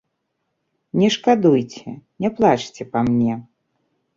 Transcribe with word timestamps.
Не 1.01 1.09
шкадуйце, 1.17 1.89
не 2.25 2.29
плачце 2.39 2.83
па 2.97 3.05
мне. 3.11 3.33